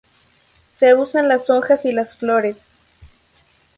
Se 0.73 0.95
usan 0.95 1.27
las 1.29 1.51
hojas 1.51 1.85
y 1.85 1.91
las 1.91 2.15
flores. 2.17 2.61